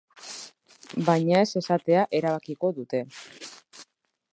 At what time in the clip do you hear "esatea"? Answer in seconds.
1.63-2.07